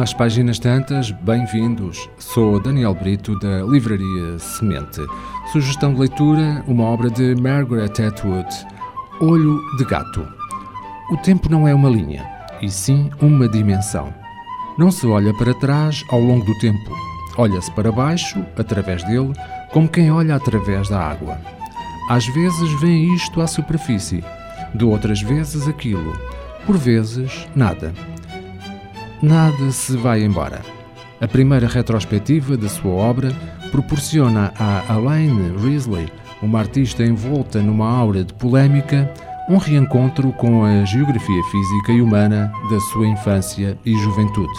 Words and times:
Às 0.00 0.14
páginas 0.14 0.58
tantas, 0.58 1.10
bem-vindos. 1.10 2.08
Sou 2.18 2.58
Daniel 2.58 2.94
Brito 2.94 3.38
da 3.38 3.62
Livraria 3.62 4.38
Semente. 4.38 4.98
Sugestão 5.52 5.92
de 5.92 6.00
leitura: 6.00 6.64
uma 6.66 6.84
obra 6.84 7.10
de 7.10 7.34
Margaret 7.34 7.92
Atwood, 8.08 8.48
Olho 9.20 9.60
de 9.76 9.84
Gato. 9.84 10.26
O 11.10 11.18
tempo 11.18 11.50
não 11.50 11.68
é 11.68 11.74
uma 11.74 11.90
linha, 11.90 12.26
e 12.62 12.70
sim 12.70 13.10
uma 13.20 13.46
dimensão. 13.46 14.10
Não 14.78 14.90
se 14.90 15.06
olha 15.06 15.34
para 15.34 15.52
trás 15.52 16.02
ao 16.08 16.18
longo 16.18 16.46
do 16.46 16.58
tempo, 16.60 16.96
olha-se 17.36 17.70
para 17.72 17.92
baixo, 17.92 18.42
através 18.56 19.04
dele, 19.04 19.34
como 19.70 19.86
quem 19.86 20.10
olha 20.10 20.34
através 20.34 20.88
da 20.88 20.98
água. 20.98 21.38
Às 22.08 22.26
vezes 22.28 22.72
vem 22.80 23.14
isto 23.14 23.42
à 23.42 23.46
superfície, 23.46 24.24
de 24.74 24.82
outras 24.82 25.20
vezes 25.20 25.68
aquilo, 25.68 26.16
por 26.64 26.78
vezes 26.78 27.46
nada 27.54 27.92
nada 29.22 29.70
se 29.70 29.96
vai 29.96 30.22
embora. 30.22 30.62
A 31.20 31.28
primeira 31.28 31.68
retrospectiva 31.68 32.56
da 32.56 32.68
sua 32.68 32.92
obra 32.92 33.30
proporciona 33.70 34.52
a 34.58 34.94
Elaine 34.94 35.56
Risley, 35.58 36.08
uma 36.42 36.60
artista 36.60 37.04
envolta 37.04 37.60
numa 37.60 37.88
aura 37.88 38.24
de 38.24 38.32
polémica, 38.34 39.12
um 39.48 39.58
reencontro 39.58 40.32
com 40.32 40.64
a 40.64 40.84
geografia 40.84 41.42
física 41.44 41.92
e 41.92 42.00
humana 42.00 42.50
da 42.70 42.80
sua 42.92 43.06
infância 43.06 43.78
e 43.84 43.94
juventude, 43.98 44.58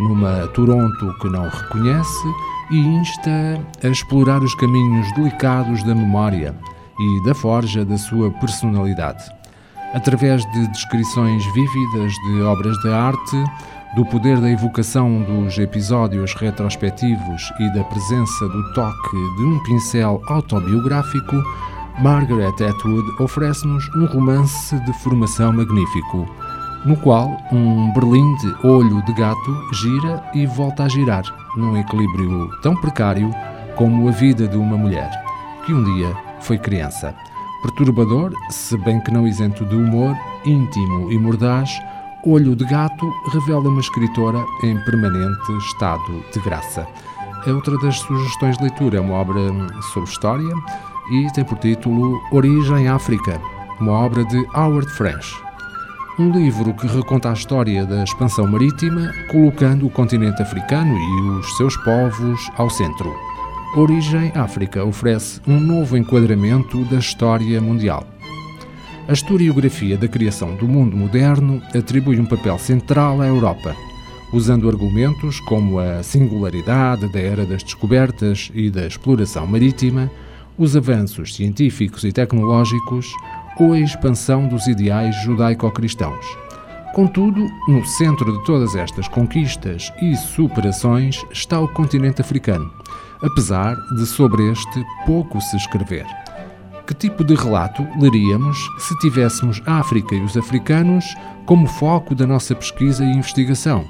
numa 0.00 0.46
Toronto 0.48 1.14
que 1.20 1.28
não 1.28 1.48
reconhece 1.48 2.28
e 2.70 2.76
insta 2.76 3.60
a 3.82 3.88
explorar 3.88 4.42
os 4.42 4.54
caminhos 4.56 5.10
delicados 5.14 5.82
da 5.84 5.94
memória 5.94 6.54
e 6.98 7.24
da 7.24 7.34
forja 7.34 7.84
da 7.84 7.96
sua 7.96 8.30
personalidade. 8.30 9.24
Através 9.94 10.44
de 10.52 10.66
descrições 10.68 11.44
vívidas 11.54 12.12
de 12.26 12.42
obras 12.42 12.76
de 12.78 12.88
arte, 12.90 13.44
do 13.94 14.06
poder 14.06 14.40
da 14.40 14.50
evocação 14.50 15.22
dos 15.22 15.58
episódios 15.58 16.34
retrospectivos 16.34 17.52
e 17.60 17.74
da 17.74 17.84
presença 17.84 18.48
do 18.48 18.72
toque 18.72 19.16
de 19.36 19.44
um 19.44 19.62
pincel 19.62 20.22
autobiográfico, 20.28 21.36
Margaret 22.00 22.54
Atwood 22.54 23.22
oferece-nos 23.22 23.86
um 23.94 24.06
romance 24.06 24.78
de 24.80 24.92
formação 24.94 25.52
magnífico, 25.52 26.26
no 26.86 26.96
qual 26.96 27.36
um 27.52 27.92
Berlim 27.92 28.34
de 28.36 28.66
olho 28.66 29.04
de 29.04 29.12
gato 29.12 29.74
gira 29.74 30.24
e 30.32 30.46
volta 30.46 30.84
a 30.84 30.88
girar, 30.88 31.24
num 31.54 31.76
equilíbrio 31.76 32.48
tão 32.62 32.74
precário 32.76 33.30
como 33.76 34.08
a 34.08 34.10
vida 34.10 34.48
de 34.48 34.56
uma 34.56 34.78
mulher, 34.78 35.10
que 35.66 35.74
um 35.74 35.84
dia 35.84 36.16
foi 36.40 36.56
criança. 36.56 37.14
Perturbador, 37.60 38.32
se 38.48 38.76
bem 38.78 39.00
que 39.00 39.12
não 39.12 39.28
isento 39.28 39.66
de 39.66 39.76
humor, 39.76 40.16
íntimo 40.44 41.12
e 41.12 41.18
mordaz, 41.18 41.78
Olho 42.24 42.54
de 42.54 42.64
Gato 42.64 43.12
revela 43.32 43.68
uma 43.68 43.80
escritora 43.80 44.46
em 44.62 44.78
permanente 44.84 45.52
estado 45.58 46.24
de 46.32 46.38
graça. 46.38 46.86
A 47.44 47.50
outra 47.50 47.76
das 47.78 47.98
sugestões 47.98 48.56
de 48.56 48.62
leitura 48.62 48.98
é 48.98 49.00
uma 49.00 49.14
obra 49.14 49.40
sobre 49.92 50.08
história 50.08 50.54
e 51.10 51.32
tem 51.32 51.44
por 51.44 51.58
título 51.58 52.22
Origem 52.30 52.86
África, 52.86 53.40
uma 53.80 53.92
obra 53.92 54.24
de 54.24 54.38
Howard 54.54 54.88
French. 54.92 55.34
Um 56.16 56.30
livro 56.30 56.72
que 56.74 56.86
reconta 56.86 57.28
a 57.28 57.32
história 57.32 57.84
da 57.84 58.04
expansão 58.04 58.46
marítima, 58.46 59.12
colocando 59.28 59.84
o 59.84 59.90
continente 59.90 60.40
africano 60.42 60.96
e 60.96 61.20
os 61.40 61.56
seus 61.56 61.76
povos 61.78 62.48
ao 62.56 62.70
centro. 62.70 63.12
Origem 63.74 64.30
África 64.36 64.84
oferece 64.84 65.40
um 65.44 65.58
novo 65.58 65.96
enquadramento 65.96 66.84
da 66.84 66.98
história 66.98 67.60
mundial. 67.60 68.11
A 69.08 69.12
historiografia 69.12 69.98
da 69.98 70.06
criação 70.06 70.54
do 70.54 70.68
mundo 70.68 70.96
moderno 70.96 71.60
atribui 71.76 72.20
um 72.20 72.24
papel 72.24 72.56
central 72.56 73.20
à 73.20 73.26
Europa, 73.26 73.74
usando 74.32 74.68
argumentos 74.68 75.40
como 75.40 75.80
a 75.80 76.02
singularidade 76.04 77.10
da 77.12 77.18
era 77.18 77.44
das 77.44 77.64
descobertas 77.64 78.50
e 78.54 78.70
da 78.70 78.86
exploração 78.86 79.44
marítima, 79.44 80.08
os 80.56 80.76
avanços 80.76 81.34
científicos 81.34 82.04
e 82.04 82.12
tecnológicos 82.12 83.12
ou 83.58 83.72
a 83.72 83.80
expansão 83.80 84.46
dos 84.46 84.68
ideais 84.68 85.16
judaico-cristãos. 85.24 86.24
Contudo, 86.94 87.44
no 87.66 87.84
centro 87.84 88.32
de 88.32 88.44
todas 88.44 88.76
estas 88.76 89.08
conquistas 89.08 89.92
e 90.00 90.16
superações 90.16 91.24
está 91.32 91.58
o 91.58 91.66
continente 91.66 92.20
africano, 92.20 92.70
apesar 93.20 93.74
de 93.96 94.06
sobre 94.06 94.48
este 94.52 94.84
pouco 95.04 95.40
se 95.40 95.56
escrever. 95.56 96.21
Que 96.86 96.94
tipo 96.94 97.22
de 97.22 97.34
relato 97.34 97.86
leríamos 98.00 98.58
se 98.78 98.98
tivéssemos 98.98 99.62
a 99.66 99.78
África 99.78 100.14
e 100.14 100.20
os 100.20 100.36
africanos 100.36 101.04
como 101.46 101.66
foco 101.66 102.14
da 102.14 102.26
nossa 102.26 102.54
pesquisa 102.54 103.04
e 103.04 103.12
investigação? 103.12 103.84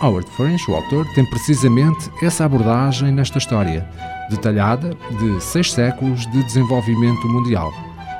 Howard 0.00 0.28
French, 0.36 0.70
o 0.70 0.74
autor, 0.74 1.06
tem 1.14 1.24
precisamente 1.26 2.10
essa 2.22 2.44
abordagem 2.44 3.10
nesta 3.10 3.38
história, 3.38 3.88
detalhada 4.30 4.96
de 5.18 5.42
seis 5.42 5.72
séculos 5.72 6.26
de 6.30 6.42
desenvolvimento 6.44 7.26
mundial, 7.28 7.72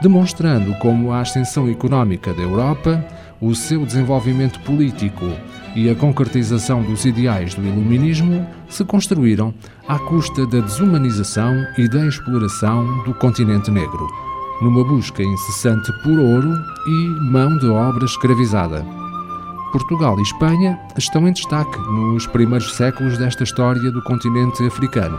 demonstrando 0.03 0.75
como 0.79 1.13
a 1.13 1.21
ascensão 1.21 1.69
económica 1.69 2.33
da 2.33 2.43
Europa, 2.43 3.05
o 3.41 3.55
seu 3.55 3.85
desenvolvimento 3.85 4.59
político 4.61 5.25
e 5.75 5.91
a 5.91 5.95
concretização 5.95 6.83
dos 6.83 7.05
ideais 7.05 7.55
do 7.55 7.63
Iluminismo 7.63 8.47
se 8.69 8.85
construíram 8.85 9.53
à 9.89 9.99
custa 9.99 10.47
da 10.47 10.61
desumanização 10.61 11.55
e 11.77 11.89
da 11.89 12.07
exploração 12.07 13.03
do 13.05 13.13
continente 13.15 13.71
negro, 13.71 14.09
numa 14.63 14.85
busca 14.85 15.23
incessante 15.23 15.93
por 16.03 16.19
ouro 16.19 16.53
e 16.87 17.07
mão 17.31 17.59
de 17.59 17.67
obra 17.67 18.05
escravizada. 18.05 18.85
Portugal 19.73 20.19
e 20.19 20.23
Espanha 20.23 20.79
estão 20.97 21.27
em 21.27 21.33
destaque 21.33 21.79
nos 21.91 22.27
primeiros 22.29 22.73
séculos 22.75 23.19
desta 23.19 23.43
história 23.43 23.91
do 23.91 24.03
continente 24.03 24.65
africano, 24.65 25.19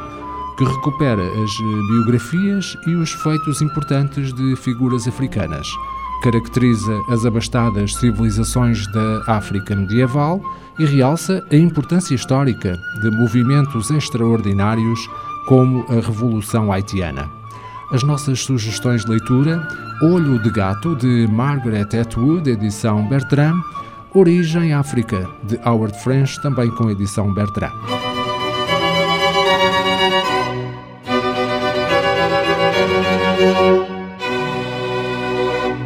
que 0.57 0.63
recupera 0.63 1.21
as 1.43 1.51
biografias 1.89 2.77
e 2.87 2.95
os 2.95 3.11
feitos 3.11 3.61
importantes 3.61 4.33
de 4.33 4.55
figuras 4.55 5.05
africanas 5.05 5.67
caracteriza 6.21 7.01
as 7.09 7.25
abastadas 7.25 7.95
civilizações 7.95 8.85
da 8.91 9.23
África 9.27 9.75
medieval 9.75 10.41
e 10.77 10.85
realça 10.85 11.45
a 11.51 11.55
importância 11.55 12.15
histórica 12.15 12.77
de 13.01 13.11
movimentos 13.11 13.89
extraordinários 13.91 14.99
como 15.47 15.85
a 15.89 15.95
Revolução 15.95 16.71
Haitiana. 16.71 17.29
As 17.91 18.03
nossas 18.03 18.41
sugestões 18.41 19.05
de 19.05 19.11
leitura: 19.11 19.67
Olho 20.01 20.41
de 20.41 20.49
Gato, 20.49 20.95
de 20.95 21.27
Margaret 21.31 21.87
Atwood, 21.99 22.49
edição 22.49 23.07
Bertrand, 23.07 23.61
Origem 24.13 24.73
África, 24.73 25.29
de 25.43 25.59
Howard 25.67 25.97
French, 26.01 26.41
também 26.41 26.69
com 26.71 26.89
edição 26.89 27.33
Bertrand. 27.33 28.14